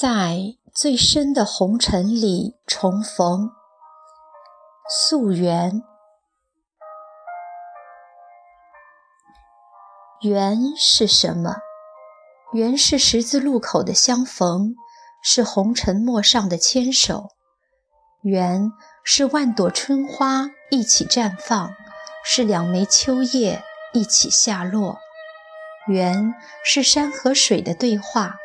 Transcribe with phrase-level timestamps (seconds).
[0.00, 3.50] 在最深的红尘里重逢，
[4.88, 5.82] 溯源。
[10.20, 11.56] 缘是什么？
[12.52, 14.76] 缘是十字路口的相逢，
[15.20, 17.30] 是红尘陌上的牵手。
[18.22, 18.70] 缘
[19.02, 21.72] 是万朵春花一起绽放，
[22.24, 24.98] 是两枚秋叶一起下落。
[25.88, 28.36] 缘是山和水的对话。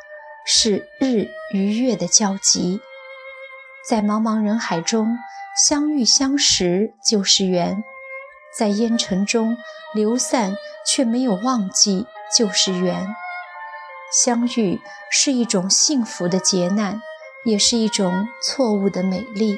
[0.46, 2.82] 是日与月的交集，
[3.88, 5.18] 在茫茫人海中
[5.56, 7.82] 相遇相识就是缘，
[8.58, 9.58] 在烟尘中
[9.94, 13.16] 流散却没有忘记就是缘。
[14.12, 17.02] 相遇是一种幸福的劫难，
[17.46, 19.56] 也是一种错误的美丽；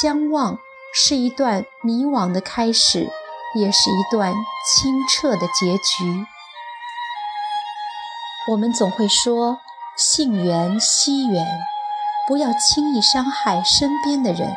[0.00, 0.58] 相望
[0.94, 3.10] 是一段迷惘的开始，
[3.54, 6.26] 也是一段清澈的结局。
[8.50, 9.60] 我们总会说。
[10.00, 11.46] 性缘惜缘，
[12.26, 14.56] 不要轻易伤害身边的人，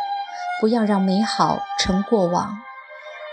[0.61, 2.59] 不要让美好成过往。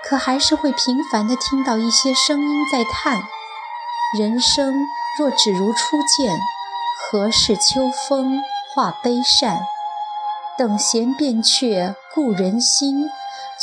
[0.02, 3.22] 可还是会频繁地听到一些声音在叹：
[4.18, 4.74] 人生
[5.16, 6.36] 若只如初见，
[6.98, 8.42] 何事秋风
[8.74, 9.60] 化悲扇？
[10.58, 13.08] 等闲变却故人心，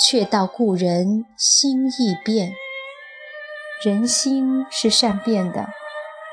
[0.01, 2.53] 却道故人心易变。
[3.83, 5.67] 人心是善变的，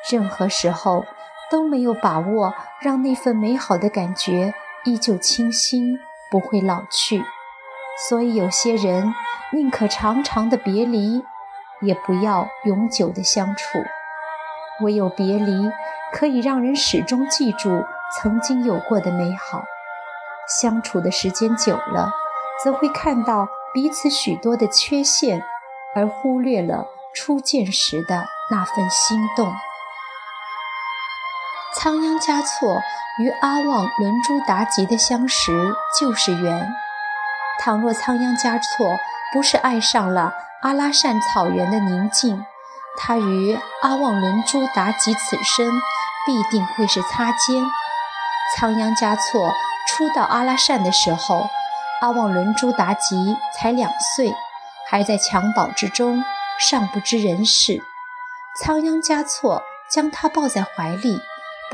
[0.08, 1.04] 任何时候。
[1.50, 5.98] 都没有把握让那份美好的感觉依旧清新，
[6.30, 7.24] 不会老去。
[8.08, 9.14] 所以有些人
[9.52, 11.22] 宁可长长的别离，
[11.80, 13.78] 也不要永久的相处。
[14.82, 15.70] 唯有别离
[16.12, 17.84] 可以让人始终记住
[18.16, 19.62] 曾经有过的美好。
[20.60, 22.10] 相处的时间久了，
[22.62, 25.42] 则会看到彼此许多的缺陷，
[25.94, 29.52] 而忽略了初见时的那份心动。
[31.84, 32.82] 仓央嘉措
[33.18, 35.52] 与阿旺伦珠达吉的相识
[36.00, 36.72] 就是缘。
[37.60, 38.98] 倘若仓央嘉措
[39.34, 42.42] 不是爱上了阿拉善草原的宁静，
[42.96, 45.70] 他与阿旺伦珠达吉此生
[46.24, 47.62] 必定会是擦肩。
[48.56, 49.52] 仓央嘉措
[49.86, 51.50] 初到阿拉善的时候，
[52.00, 54.34] 阿旺伦珠达吉才两岁，
[54.88, 56.24] 还在襁褓之中，
[56.58, 57.84] 尚不知人事。
[58.58, 61.20] 仓央嘉措将他抱在怀里。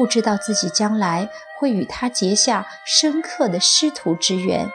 [0.00, 1.28] 不知道自己将来
[1.58, 4.70] 会与他结下深刻的师徒之缘，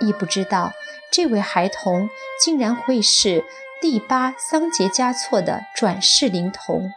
[0.00, 0.72] 亦不知道
[1.12, 2.08] 这位孩童
[2.42, 3.44] 竟然会是
[3.82, 6.90] 第八桑杰嘉措的转世灵童，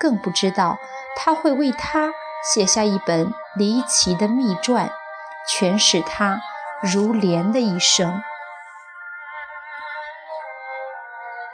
[0.00, 0.78] 更不知道
[1.14, 2.14] 他会为他
[2.54, 4.90] 写下一本离奇的秘传，
[5.46, 6.40] 诠释他
[6.82, 8.22] 如莲的一生。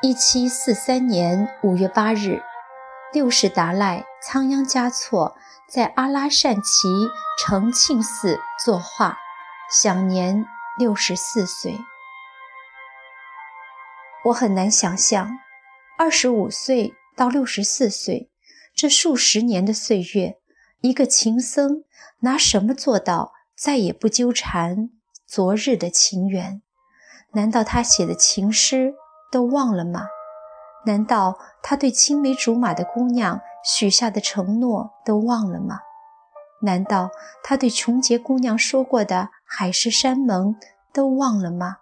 [0.02, 2.44] 一七四三年五月八日。
[3.10, 5.34] 六世达赖仓央嘉措
[5.66, 7.08] 在阿拉善旗
[7.38, 9.16] 澄庆寺作画，
[9.72, 10.44] 享年
[10.78, 11.78] 六十四岁。
[14.26, 15.38] 我很难想象，
[15.96, 18.30] 二十五岁到六十四岁
[18.74, 20.36] 这数十年的岁月，
[20.82, 21.84] 一个情僧
[22.20, 24.90] 拿什么做到再也不纠缠
[25.26, 26.60] 昨日的情缘？
[27.32, 28.92] 难道他写的情诗
[29.32, 30.08] 都忘了吗？
[30.88, 35.80] 难道他对青梅竹马的姑娘许下的承诺都忘了吗？
[36.62, 37.10] 难道
[37.44, 40.56] 他对琼结姑娘说过的海誓山盟
[40.90, 41.76] 都忘了吗？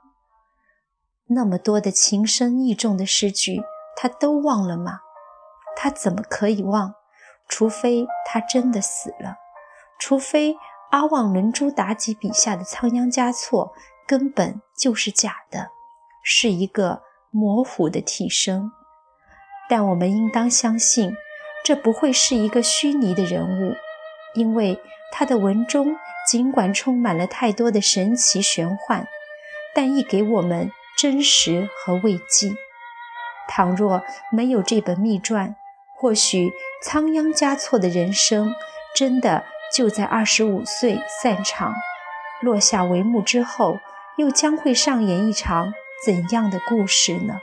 [1.28, 3.62] 那么多的情深意重的诗句，
[3.97, 4.99] 他都忘了吗？
[5.77, 6.93] 他怎么可以忘？
[7.49, 9.37] 除非他真的死了，
[10.00, 10.56] 除非
[10.91, 13.72] 阿旺伦珠达吉笔下的仓央嘉措
[14.05, 15.71] 根本就是假的，
[16.25, 18.72] 是一个模糊的替身。
[19.69, 21.16] 但我们应当相信，
[21.65, 23.75] 这不会是一个虚拟的人物，
[24.34, 24.80] 因为
[25.13, 25.97] 他的文中
[26.28, 29.07] 尽管充满了太多的神奇玄幻，
[29.74, 32.53] 但亦给我们真实和慰藉。
[33.48, 34.03] 倘若
[34.33, 35.54] 没有这本秘传，
[35.97, 36.53] 或许
[36.83, 38.54] 仓央嘉措的人生
[38.95, 41.74] 真的就在二十五岁散场，
[42.41, 43.78] 落下帷幕之后，
[44.16, 45.72] 又将会上演一场
[46.04, 47.41] 怎样的故事呢？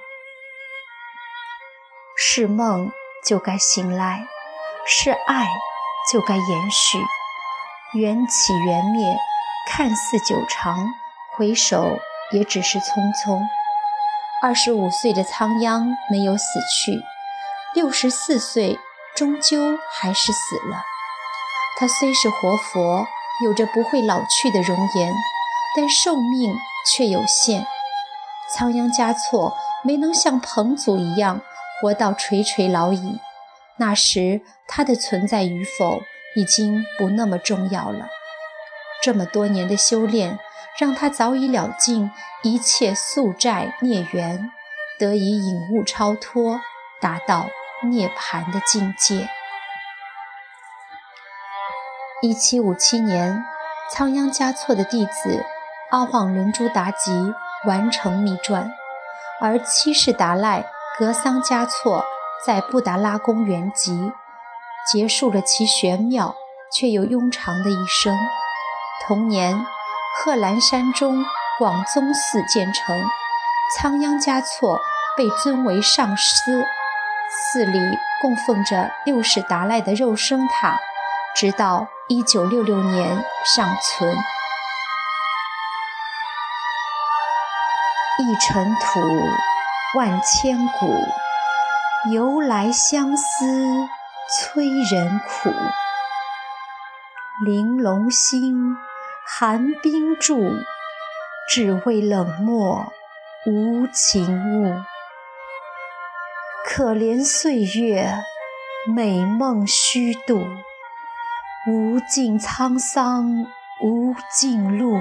[2.36, 2.92] 是梦
[3.24, 4.26] 就该醒来，
[4.88, 5.48] 是爱
[6.12, 6.98] 就该延续。
[7.94, 9.16] 缘起缘灭，
[9.68, 10.96] 看似久长，
[11.38, 12.00] 回首
[12.32, 13.40] 也只是匆匆。
[14.42, 16.44] 二十五岁的仓央没有死
[16.76, 17.04] 去，
[17.76, 18.80] 六十四岁
[19.16, 20.82] 终究还是死了。
[21.78, 23.06] 他虽是活佛，
[23.46, 25.14] 有着不会老去的容颜，
[25.78, 26.56] 但寿命
[26.92, 27.68] 却有限。
[28.50, 31.40] 仓央嘉措没能像彭祖一样。
[31.84, 33.20] 活到垂垂老矣，
[33.76, 34.40] 那时
[34.70, 36.02] 他的存在与否
[36.34, 38.08] 已经不那么重要了。
[39.02, 40.40] 这么多年的修炼，
[40.80, 42.10] 让他早已了尽
[42.42, 44.50] 一切宿债孽缘，
[44.98, 46.62] 得以引悟超脱，
[47.02, 47.50] 达到
[47.90, 49.28] 涅槃的境界。
[52.22, 53.44] 一七五七年，
[53.92, 55.44] 仓央嘉措的弟子
[55.92, 57.12] 阿旺伦珠达吉
[57.66, 58.72] 完成密传，
[59.42, 62.06] 而七世达赖格桑嘉措
[62.46, 64.14] 在布达拉宫圆寂，
[64.86, 66.36] 结束了其玄妙
[66.72, 68.16] 却又庸长的一生。
[69.02, 69.66] 同年，
[70.16, 71.26] 贺兰山中
[71.58, 73.04] 广宗寺建成，
[73.76, 74.80] 仓央嘉措
[75.18, 76.64] 被尊为上师，
[77.28, 77.80] 寺里
[78.22, 80.78] 供奉着六世达赖的肉身塔，
[81.36, 83.26] 直到一九六六年
[83.56, 84.16] 尚存。
[88.20, 89.00] 一尘土，
[89.96, 93.88] 万千古，由来相思
[94.30, 95.52] 催人苦。
[97.46, 98.76] 玲珑心。
[99.26, 100.52] 寒冰柱，
[101.50, 102.92] 只为冷漠
[103.46, 104.76] 无情物。
[106.66, 108.22] 可怜岁月，
[108.94, 110.46] 美梦虚度。
[111.68, 113.46] 无尽沧桑
[113.82, 115.00] 无尽路，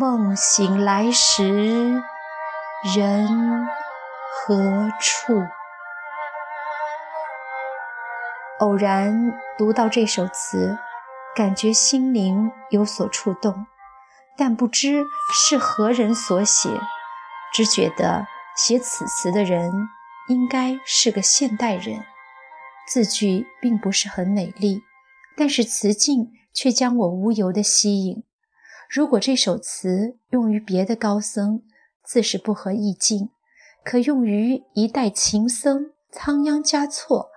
[0.00, 2.02] 梦醒来时，
[2.84, 3.66] 人
[4.46, 5.42] 何处？
[8.60, 10.78] 偶然读到这首词。
[11.34, 13.66] 感觉心灵有所触动，
[14.36, 16.68] 但不知是何人所写，
[17.52, 18.26] 只觉得
[18.56, 19.72] 写此词的人
[20.28, 22.04] 应该是个现代人。
[22.88, 24.82] 字句并不是很美丽，
[25.36, 28.24] 但是词境却将我无由地吸引。
[28.88, 31.62] 如果这首词用于别的高僧，
[32.08, 33.28] 自是不合意境；
[33.84, 37.28] 可用于一代情僧仓央嘉措，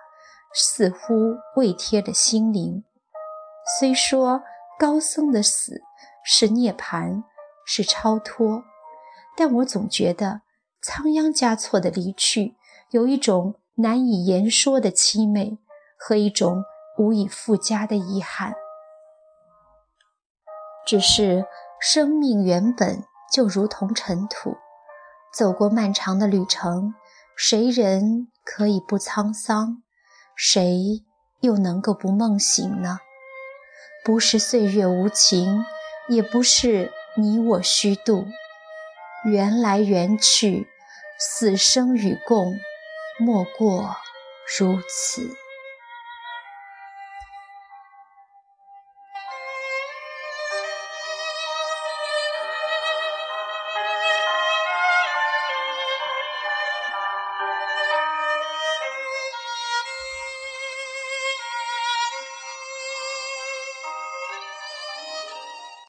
[0.54, 2.82] 似乎未贴的心灵。
[3.78, 4.42] 虽说
[4.78, 5.82] 高僧的死
[6.24, 7.22] 是涅槃，
[7.66, 8.64] 是超脱，
[9.36, 10.40] 但我总觉得
[10.80, 12.56] 仓央嘉措的离去
[12.92, 15.58] 有一种难以言说的凄美
[15.98, 16.64] 和一种
[16.98, 18.54] 无以复加的遗憾。
[20.86, 21.44] 只是
[21.78, 24.58] 生命原本就如同尘土，
[25.32, 26.94] 走过漫长的旅程，
[27.34, 29.82] 谁人可以不沧桑？
[30.36, 31.02] 谁
[31.40, 32.98] 又能够不梦醒呢？
[34.04, 35.64] 不是岁月无情，
[36.08, 38.26] 也不是你我虚度。
[39.24, 40.68] 缘来缘去，
[41.18, 42.54] 死生与共，
[43.18, 43.96] 莫过
[44.58, 45.30] 如此。